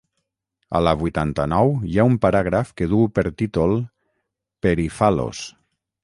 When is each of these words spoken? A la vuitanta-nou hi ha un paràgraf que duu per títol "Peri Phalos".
A 0.77 0.79
la 0.85 0.91
vuitanta-nou 1.01 1.73
hi 1.89 1.99
ha 1.99 2.05
un 2.11 2.15
paràgraf 2.23 2.71
que 2.81 2.87
duu 2.93 3.05
per 3.17 3.25
títol 3.41 3.75
"Peri 4.67 4.87
Phalos". 4.95 5.43